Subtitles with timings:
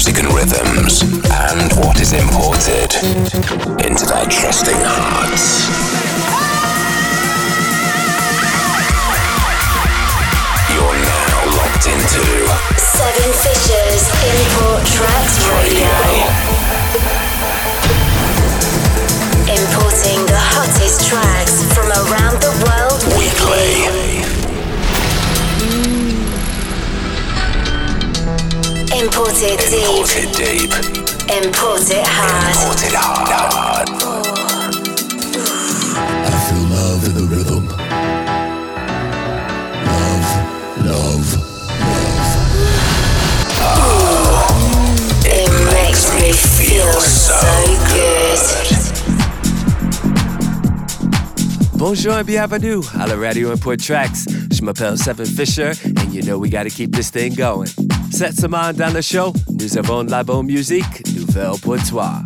[0.00, 2.88] music and rhythms, and what is imported
[3.84, 5.68] into their trusting hearts.
[10.72, 12.24] You're now locked into
[12.80, 15.92] Seven Fishers Import Tracks Radio.
[19.52, 23.99] Importing the hottest tracks from around the world weekly.
[29.00, 29.80] Imported deep.
[29.88, 30.72] Imported deep.
[31.32, 32.54] Import it hard.
[32.54, 33.88] Imported hard.
[36.26, 37.64] I feel love in the rhythm.
[39.88, 40.28] Love,
[40.84, 41.28] love,
[43.56, 43.88] love.
[45.24, 47.40] It makes me feel so
[47.88, 48.36] good.
[51.78, 54.26] Bonjour and bienvenue à la Radio Import Tracks.
[54.50, 57.70] Je m'appelle Seven Fisher, and you know we gotta keep this thing going.
[58.10, 62.22] Cette semaine dans le show, nous avons la bonne musique, nouvelle pour toi.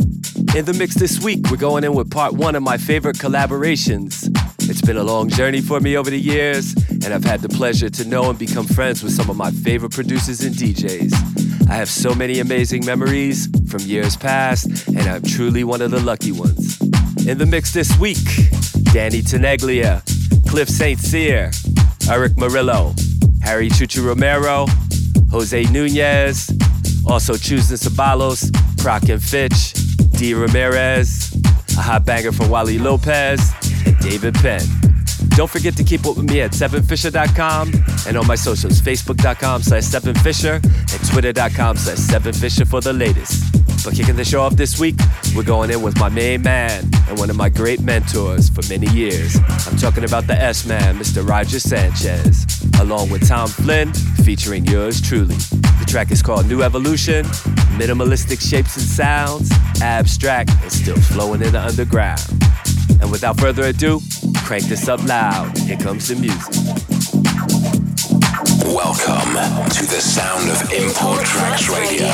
[0.56, 4.28] In the mix this week, we're going in with part one of my favorite collaborations.
[4.68, 7.90] It's been a long journey for me over the years, and I've had the pleasure
[7.90, 11.68] to know and become friends with some of my favorite producers and DJs.
[11.68, 16.00] I have so many amazing memories from years past, and I'm truly one of the
[16.00, 16.80] lucky ones.
[17.26, 18.24] In the mix this week,
[18.92, 20.02] Danny Tenaglia,
[20.48, 20.98] Cliff St.
[20.98, 21.50] Cyr,
[22.10, 22.94] Erick Morillo,
[23.42, 24.66] Harry Chuchu Romero,
[25.34, 26.48] Jose Nunez,
[27.08, 29.72] also Chus & Ceballos, Proc and Fitch,
[30.12, 30.32] D.
[30.32, 31.34] Ramirez,
[31.76, 33.52] a hot banger from Wally Lopez,
[33.84, 34.62] and David Penn.
[35.30, 37.72] Don't forget to keep up with me at 7fisher.com
[38.06, 43.63] and on my socials, facebook.com slash 7fisher and twitter.com slash 7fisher for the latest.
[43.82, 44.96] But kicking the show off this week,
[45.34, 48.86] we're going in with my main man and one of my great mentors for many
[48.88, 49.36] years.
[49.66, 51.26] I'm talking about the S Man, Mr.
[51.26, 52.46] Roger Sanchez,
[52.80, 53.92] along with Tom Flynn,
[54.24, 55.34] featuring yours truly.
[55.34, 57.24] The track is called New Evolution,
[57.76, 62.24] minimalistic shapes and sounds, abstract, and still flowing in the underground.
[63.00, 64.00] And without further ado,
[64.44, 65.56] crank this up loud.
[65.58, 66.83] Here comes the music.
[68.64, 69.34] Welcome
[69.68, 72.08] to the sound of Import Tracks Radio.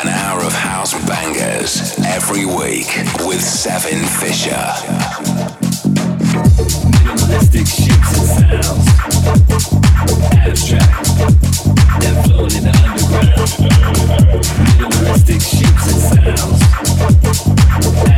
[0.00, 2.86] An hour of house bangers every week
[3.26, 4.54] with Seven Fisher.
[6.94, 8.86] Minimalistic shapes and sounds.
[10.46, 10.94] Abstract.
[12.00, 13.34] That flowing in the underground.
[14.78, 16.00] Minimalistic shapes and
[16.38, 16.60] sounds.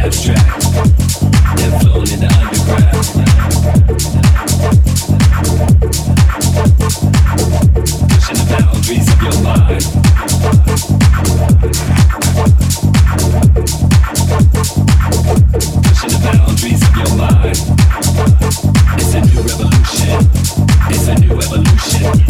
[0.05, 0.61] Abstract.
[1.57, 3.17] That flowing in the underground.
[7.37, 9.83] Pushing the boundaries of your mind.
[15.85, 17.59] Pushing the boundaries of your mind.
[18.99, 20.19] It's a new revolution.
[20.89, 22.27] It's a new evolution.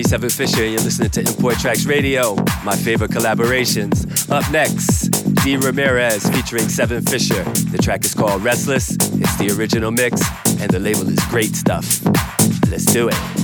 [0.00, 4.30] Me, Seven Fisher, and you're listening to Import Tracks Radio, my favorite collaborations.
[4.30, 5.10] Up next,
[5.42, 7.42] D Ramirez featuring Seven Fisher.
[7.70, 10.22] The track is called Restless, it's the original mix,
[10.60, 12.02] and the label is great stuff.
[12.70, 13.39] Let's do it.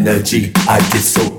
[0.00, 0.52] Energy.
[0.68, 1.29] I get so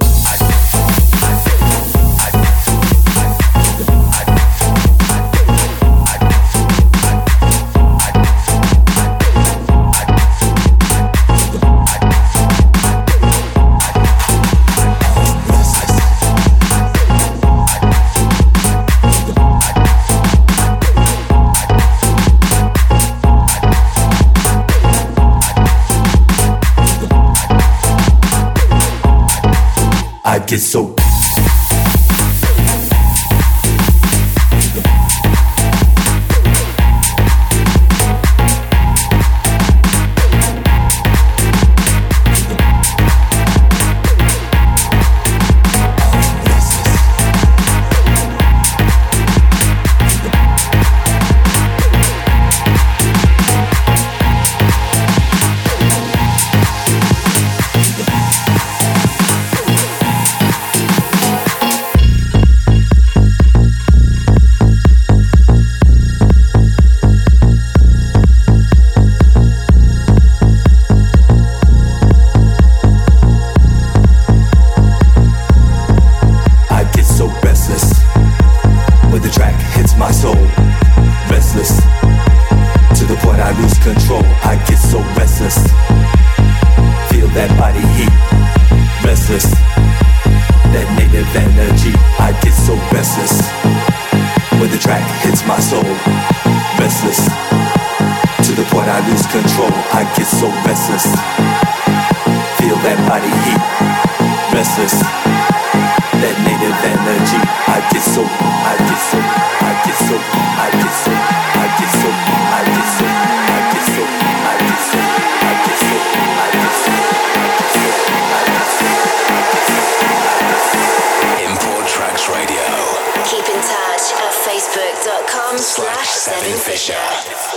[126.23, 127.50] Seven Fisher.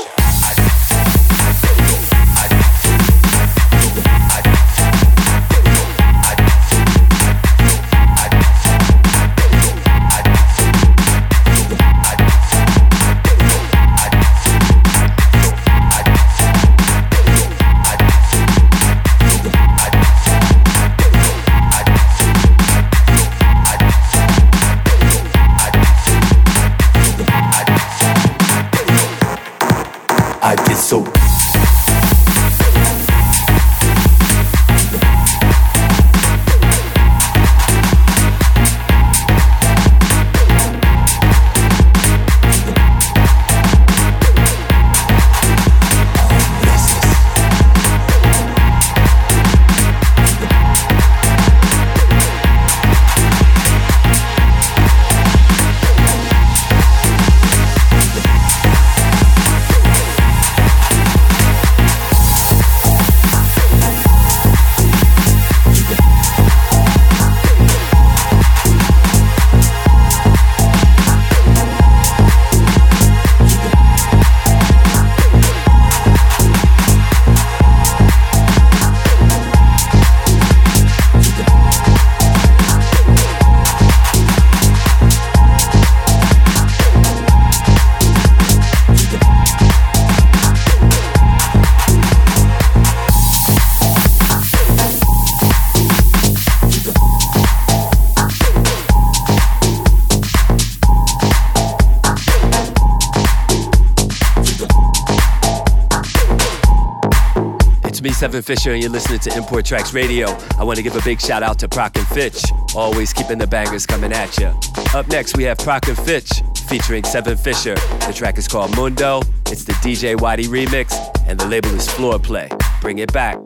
[108.13, 110.29] Seven Fisher, and you're listening to Import Tracks Radio.
[110.59, 112.43] I want to give a big shout out to Proc and Fitch,
[112.75, 114.53] always keeping the bangers coming at you.
[114.95, 116.31] Up next, we have Proc and Fitch
[116.69, 117.75] featuring Seven Fisher.
[117.75, 119.23] The track is called Mundo.
[119.47, 120.95] It's the DJ Whitey remix,
[121.27, 122.49] and the label is Floor Play.
[122.81, 123.37] Bring it back.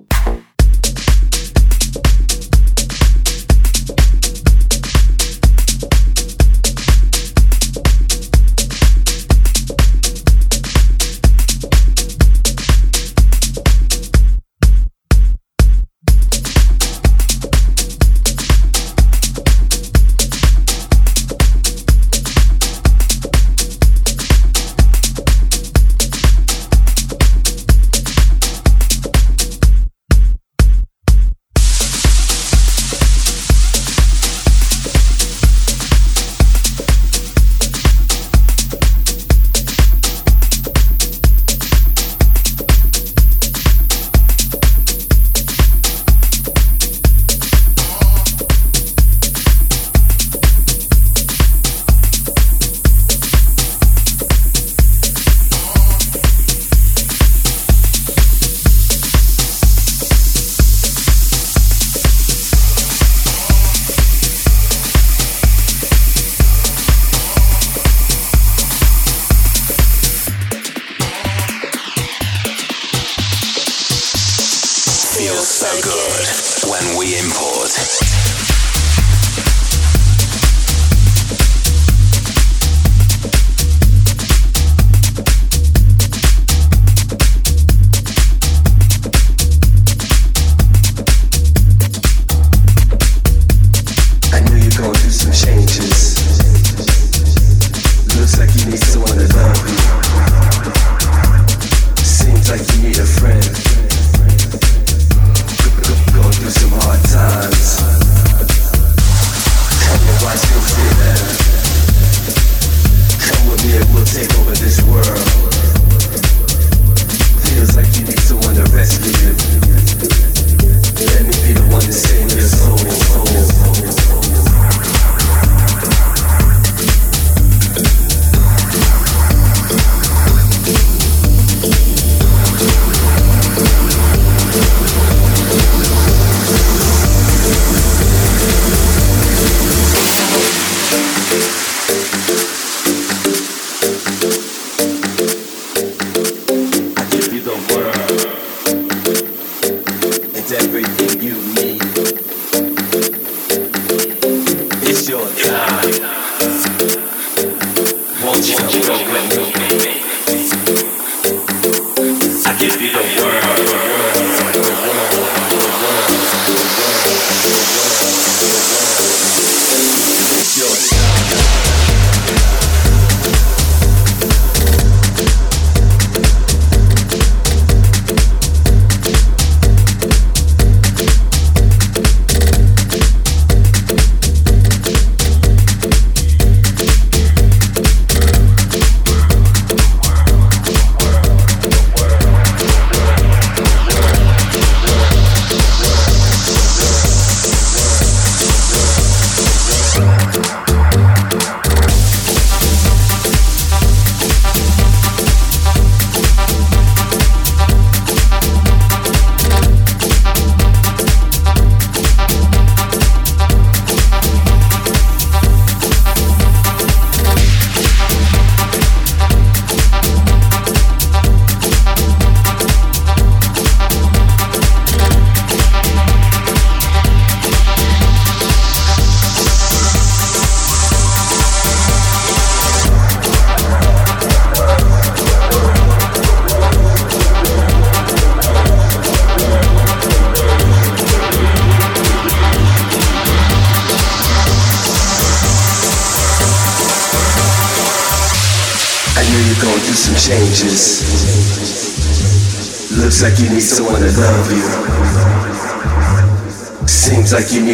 [95.11, 95.39] Seems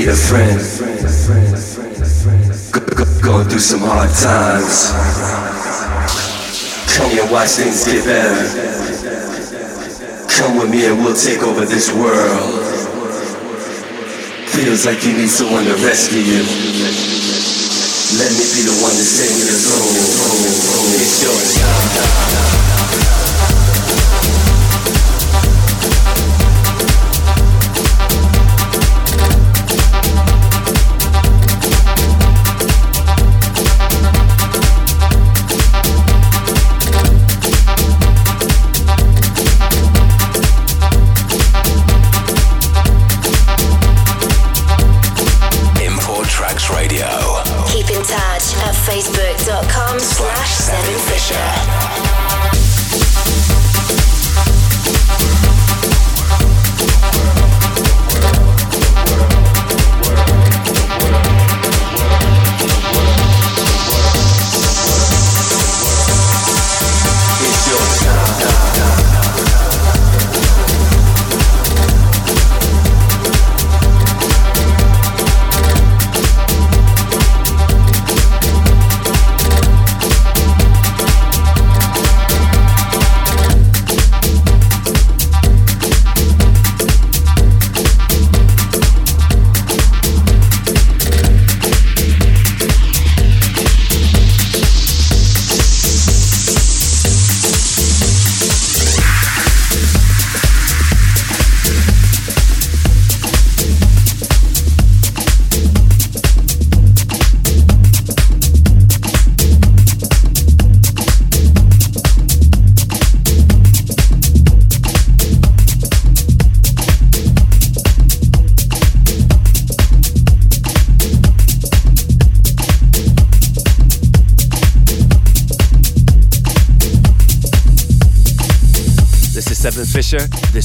[0.04, 0.60] need a friend.
[3.22, 4.92] Going through some hard times.
[6.96, 8.44] Come here, watch things get better.
[10.28, 12.60] Come with me and we'll take over this world.
[14.52, 16.44] Feels like you need someone to rescue you.
[18.20, 19.88] Let me be the one to save your soul.
[21.00, 21.32] It's your
[22.44, 22.53] time.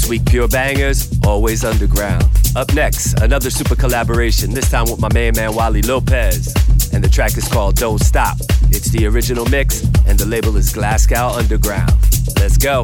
[0.09, 2.25] Week, pure bangers, always underground.
[2.55, 6.53] Up next, another super collaboration, this time with my main man Wally Lopez.
[6.91, 8.37] And the track is called Don't Stop.
[8.71, 11.93] It's the original mix, and the label is Glasgow Underground.
[12.37, 12.83] Let's go.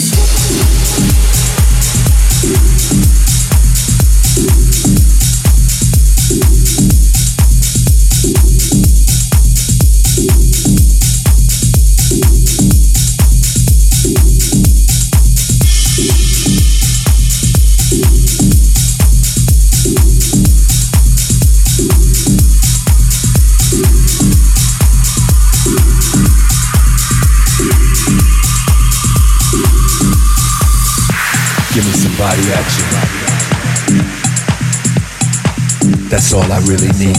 [36.33, 37.17] All I really need.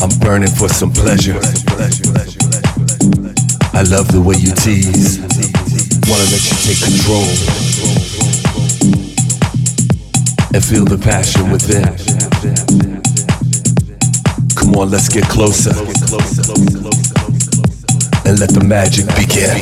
[0.00, 1.38] I'm burning for some pleasure.
[3.74, 5.18] I love the way you tease.
[6.08, 7.28] Wanna let you take control
[10.54, 11.84] and feel the passion within.
[14.56, 15.76] Come on, let's get closer
[18.24, 19.56] and let the magic begin.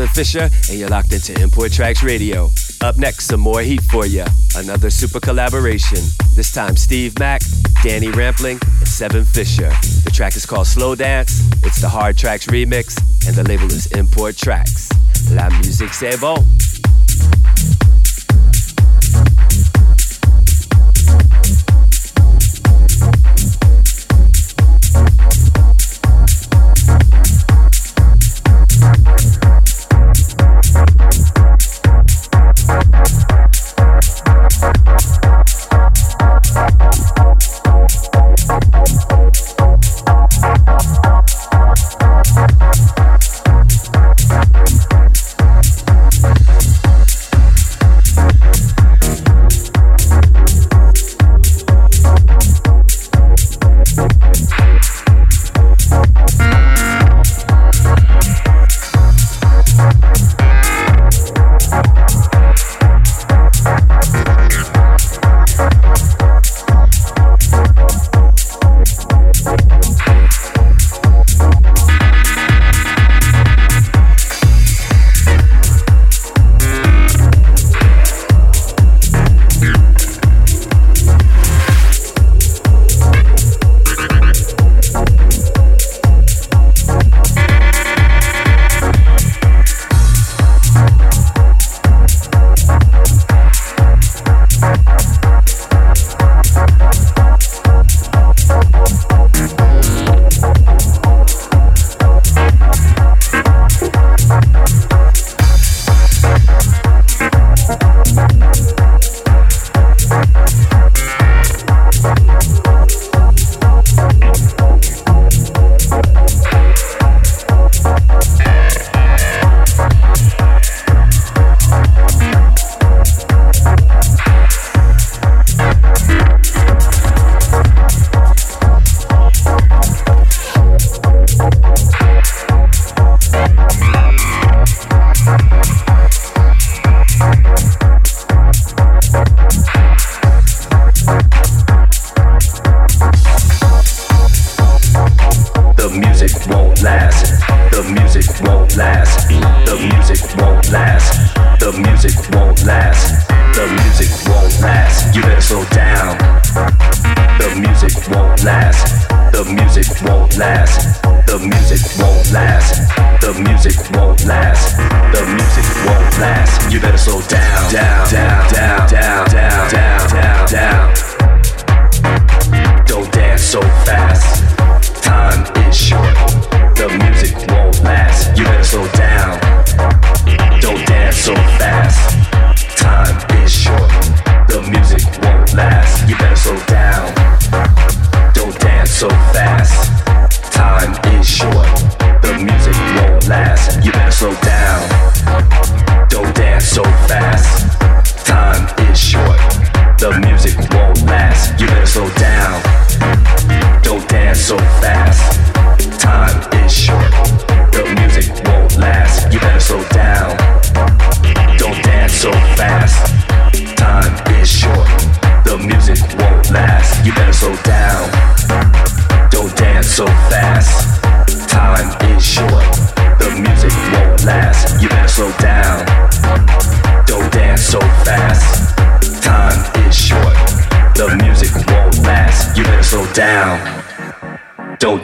[0.00, 2.48] Seven Fisher, and you're locked into Import Tracks Radio.
[2.80, 4.24] Up next, some more heat for you.
[4.56, 5.98] Another super collaboration.
[6.34, 7.42] This time, Steve Mack,
[7.82, 9.68] Danny Rampling, and Seven Fisher.
[10.04, 11.42] The track is called Slow Dance.
[11.64, 14.88] It's the Hard Tracks remix, and the label is Import Tracks.
[15.32, 16.46] La musique c'est bon.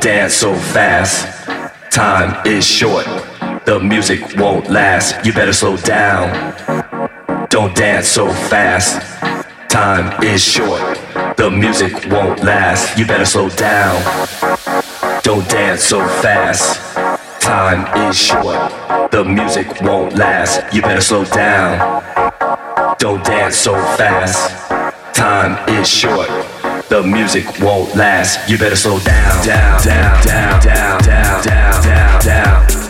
[0.06, 1.26] Dance so fast.
[1.90, 3.06] Time is short.
[3.64, 5.26] The music won't last.
[5.26, 6.28] You better slow down.
[7.50, 9.02] Don't dance so fast.
[9.68, 10.80] Time is short.
[11.36, 12.96] The music won't last.
[12.96, 14.00] You better slow down.
[15.24, 16.78] Don't dance so fast.
[17.40, 19.10] Time is short.
[19.10, 20.72] The music won't last.
[20.72, 21.74] You better slow down.
[23.00, 24.38] Don't dance so fast.
[25.16, 26.55] Time is short.
[26.88, 28.48] The music won't last.
[28.48, 29.44] You better slow down.
[29.44, 32.85] Down, down, down, down, down, down, down, down.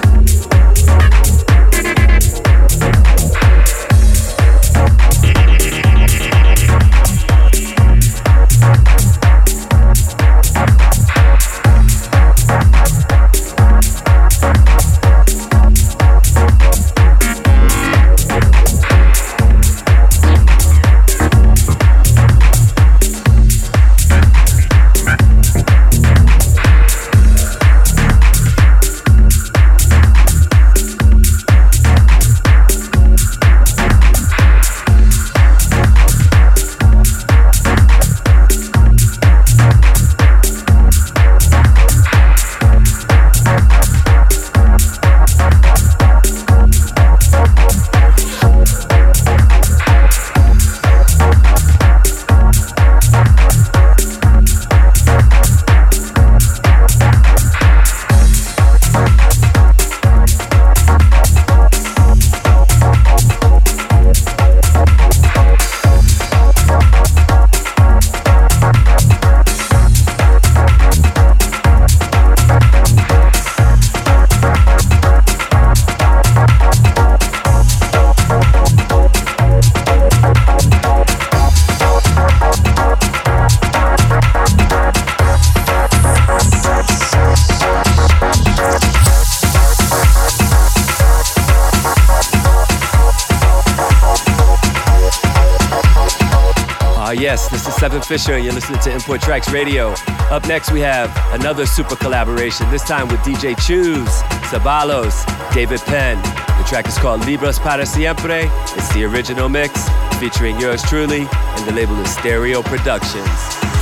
[98.07, 99.95] Fisher, and you're listening to Import Tracks Radio.
[100.31, 106.17] Up next, we have another super collaboration, this time with DJ Chus, Ceballos, David Penn.
[106.59, 108.49] The track is called Libres para Siempre.
[108.77, 109.89] It's the original mix,
[110.21, 113.29] featuring yours truly, and the label is Stereo Productions.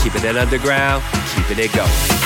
[0.02, 1.04] Keeping it underground,
[1.36, 2.23] keeping it going.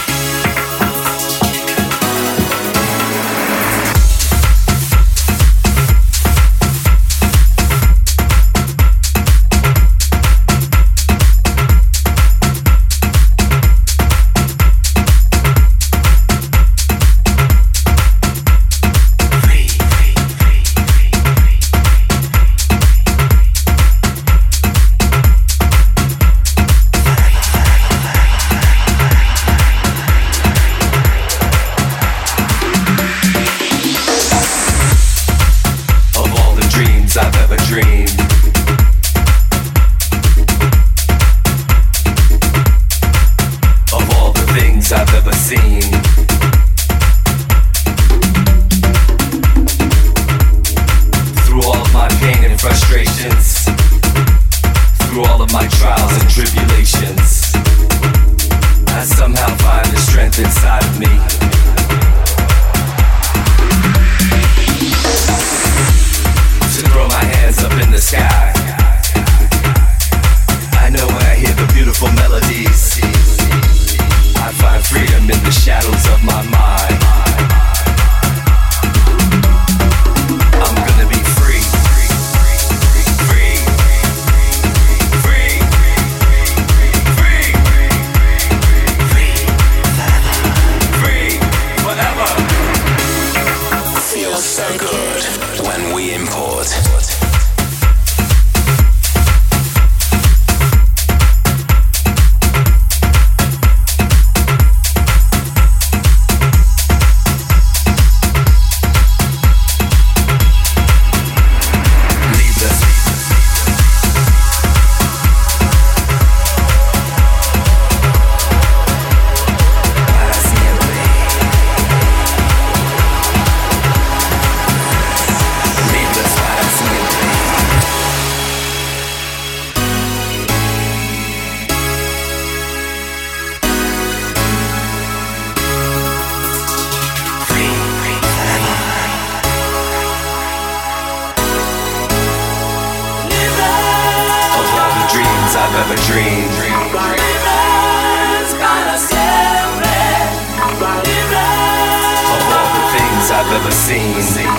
[153.69, 154.58] Never seen.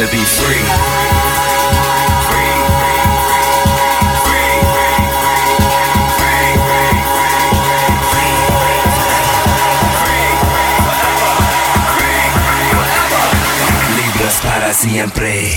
[0.00, 0.56] to be free.
[13.96, 15.52] Libres para siempre.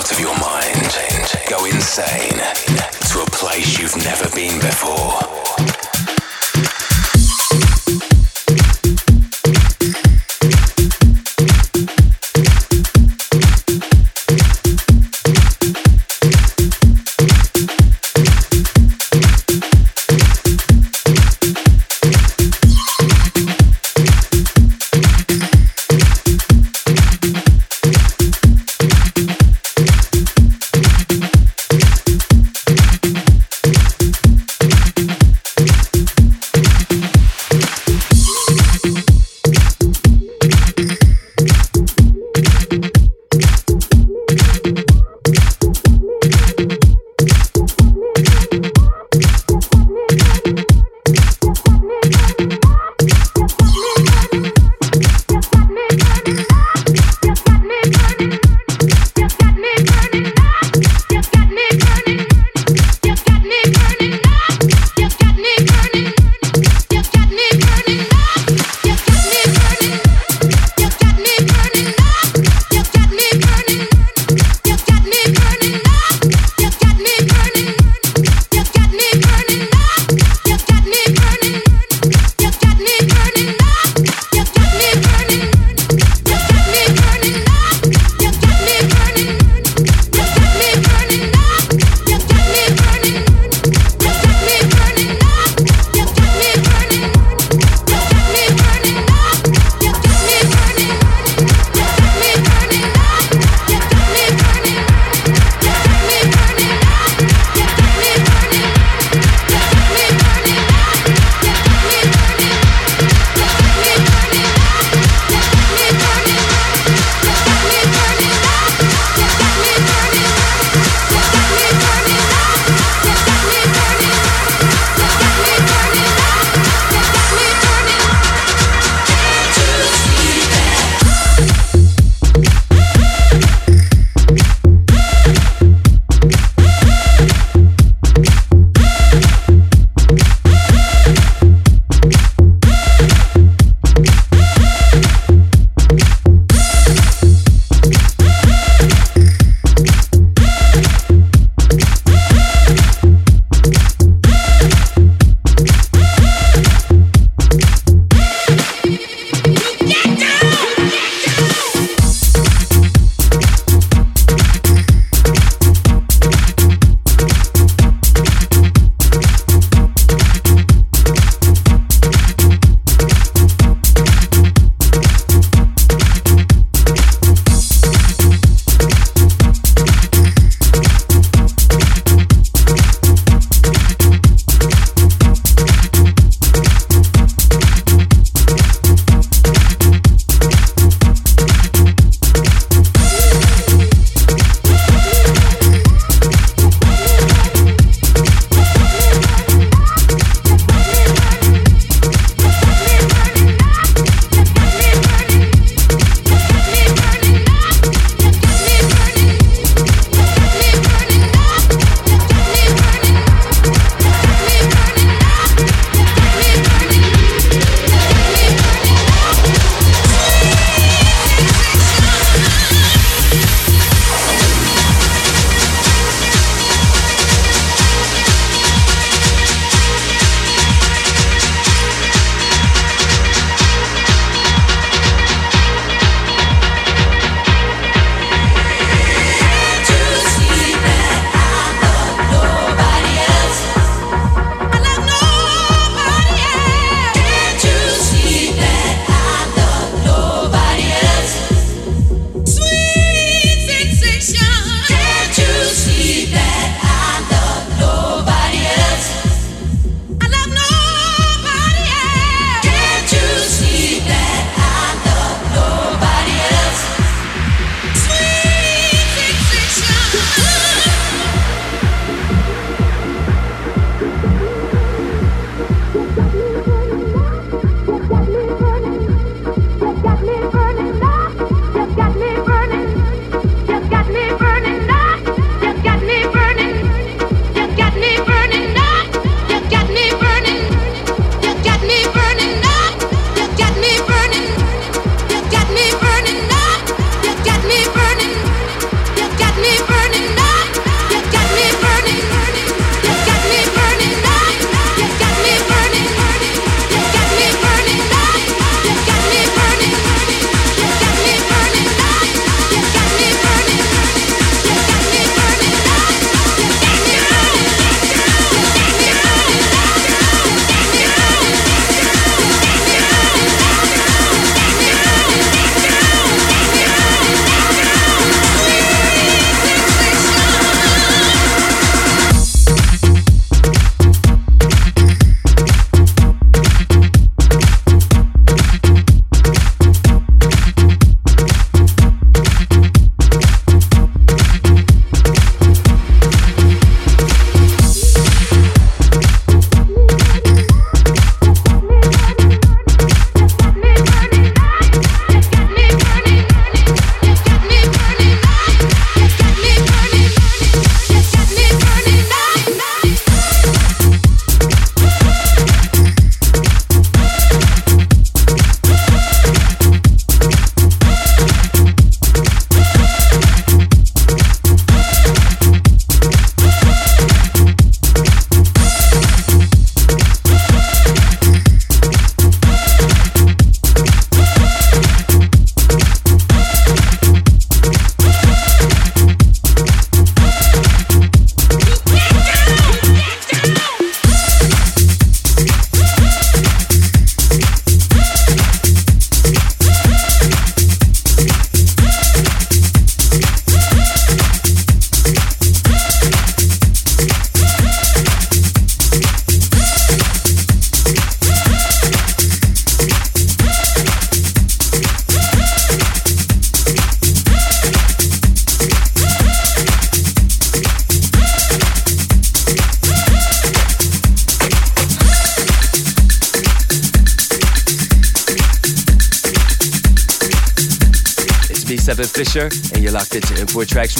[0.00, 0.96] out of your mind.
[1.50, 2.38] Go insane
[3.10, 5.29] to a place you've never been before.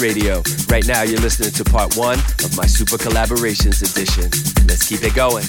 [0.01, 0.41] Radio.
[0.67, 4.23] Right now, you're listening to part one of my Super Collaborations edition.
[4.67, 5.45] Let's keep it going.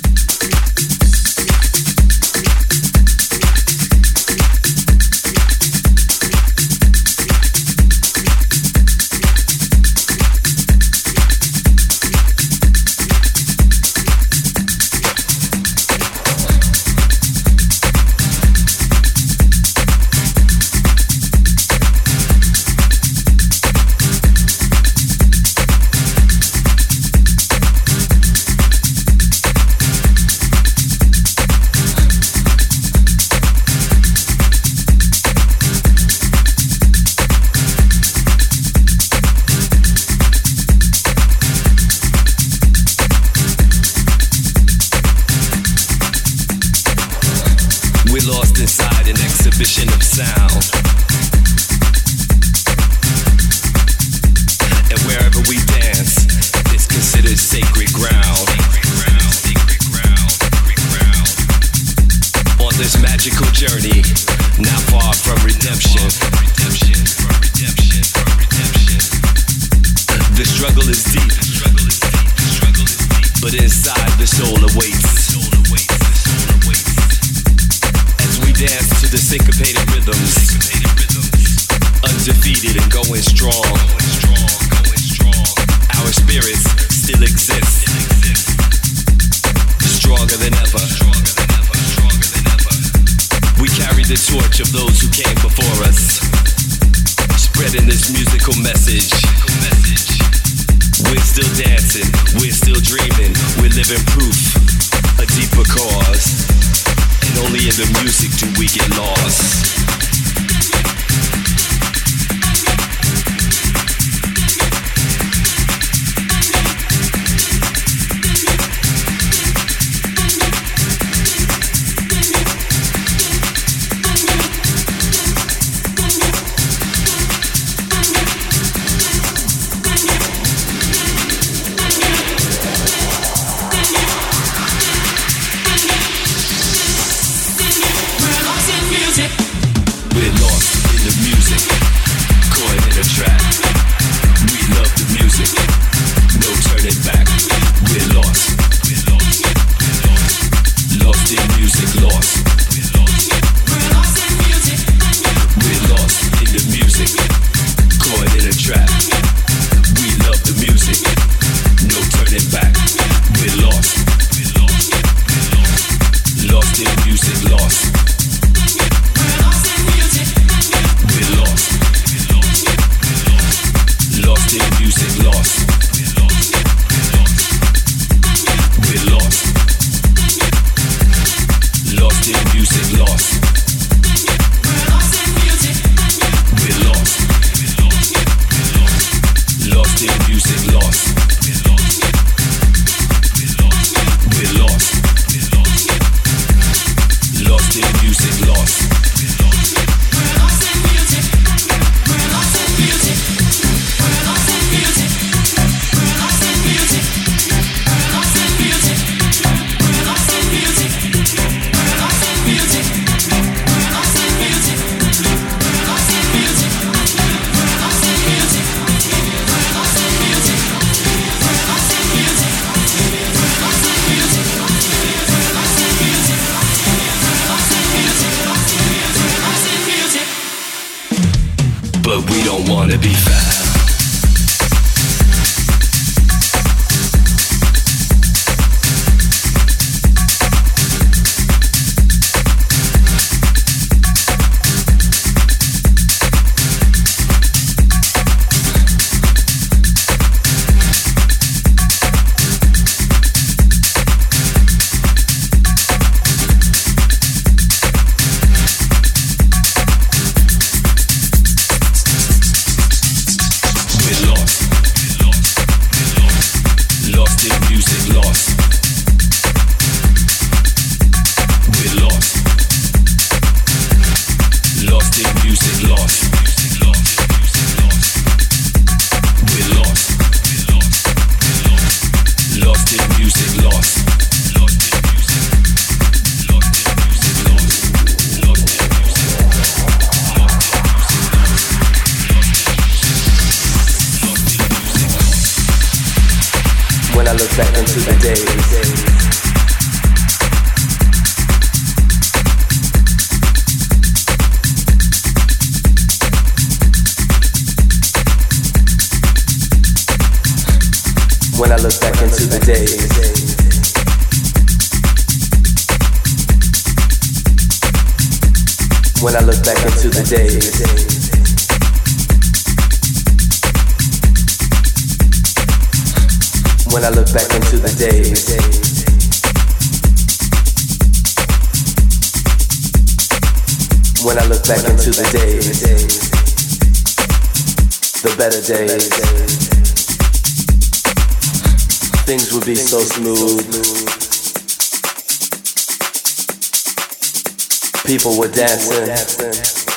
[349.37, 349.93] Dancing.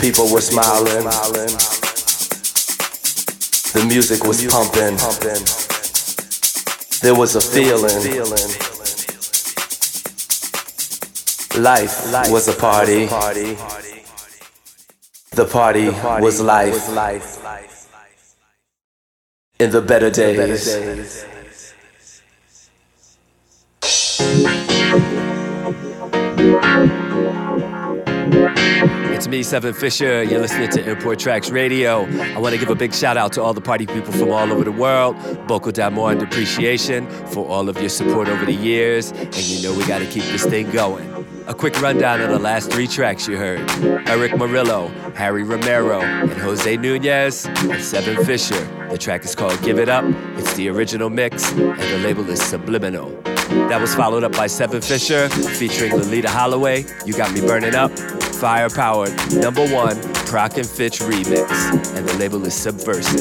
[0.00, 1.04] People were smiling.
[3.72, 4.96] The music was pumping.
[7.02, 8.02] There was a feeling.
[11.62, 13.06] Life was a party.
[15.32, 16.88] The party was life.
[19.58, 21.26] In the better days.
[29.20, 30.22] It's me, Cevin Fisher.
[30.22, 32.06] You're listening to Import Tracks Radio.
[32.34, 34.50] I want to give a big shout out to all the party people from all
[34.50, 35.14] over the world.
[35.46, 39.10] Beaucoup d'amour and appreciation for all of your support over the years.
[39.10, 41.06] And you know we got to keep this thing going.
[41.48, 43.60] A quick rundown of the last three tracks you heard
[44.08, 48.64] Erick Morillo, Harry Romero, and Jose Nunez, and Cevin Fisher.
[48.88, 50.04] The track is called Give It Up.
[50.38, 53.10] It's the original mix, and the label is Subliminal.
[53.68, 56.86] That was followed up by Cevin Fisher featuring Loleatta Holloway.
[57.04, 57.90] You Got Me Burning Up.
[58.40, 61.94] Fire Powered, number one, Prok and Fitch remix.
[61.94, 63.20] And the label is Subversive.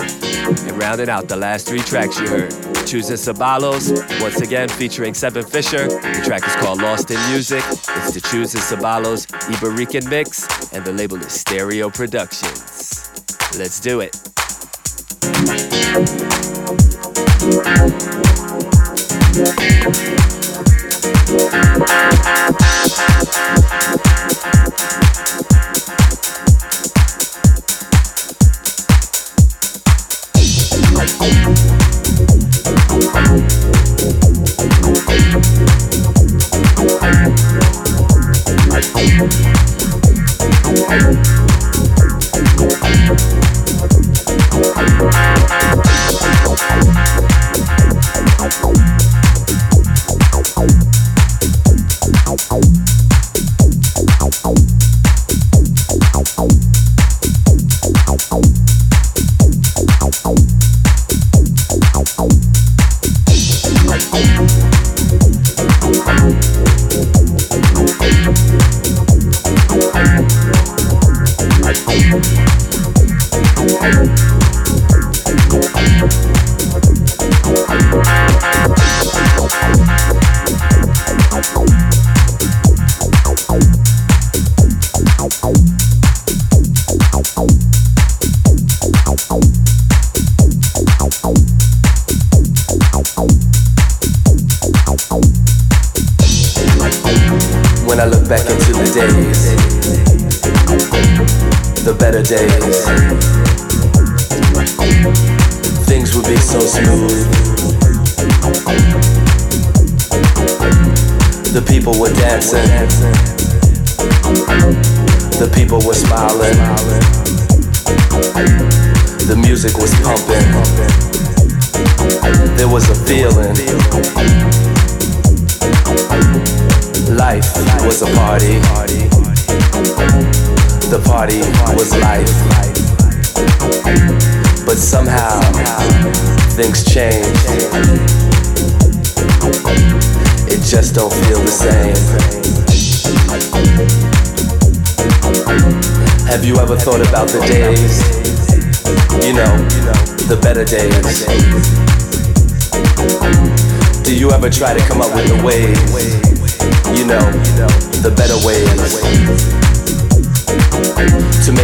[0.65, 2.51] And rounding out the last three tracks you heard
[2.87, 3.91] Chus & Ceballos,
[4.21, 5.89] once again featuring Cevin Fisher.
[5.89, 7.61] The track is called Lost in Music.
[7.67, 10.71] It's the Chus & Ceballos Iberican mix.
[10.71, 13.09] And the label is Stereo Productions.
[13.57, 14.15] Let's do it.
[23.99, 24.08] When
[24.81, 25.19] I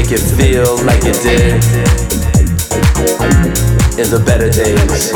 [0.07, 1.55] make it feel like it did
[3.97, 5.11] in the better days.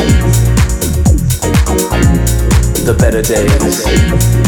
[2.86, 4.40] The better days.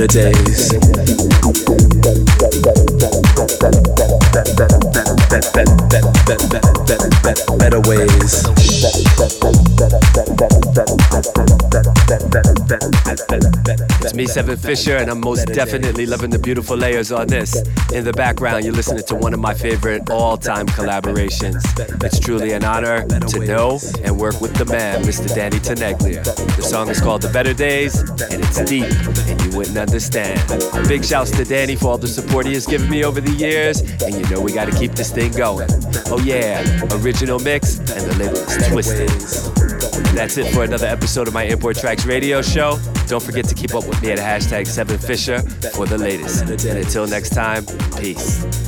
[0.00, 0.72] Better days.
[7.58, 8.46] Better ways.
[14.02, 17.54] It's me, Cevin Fisher, and I'm most definitely loving the beautiful layers on this.
[17.92, 21.62] In the background, you're listening to one of my favorite all time collaborations.
[22.02, 25.32] It's truly an honor to know and work with the man, Mr.
[25.34, 26.24] Danny Tenaglia.
[26.56, 28.90] The song is called The Better Days, and it's deep,
[29.60, 30.40] wouldn't understand.
[30.88, 33.82] Big shouts to Danny for all the support he has given me over the years,
[34.02, 35.68] and you know we gotta keep this thing going.
[36.06, 36.64] Oh, yeah,
[37.02, 39.10] original mix, and the label is twisted.
[40.16, 42.78] That's it for another episode of my Import Tracks radio show.
[43.06, 45.42] Don't forget to keep up with me at hashtag 7Fisher
[45.74, 46.64] for the latest.
[46.64, 47.66] And until next time,
[47.98, 48.59] peace.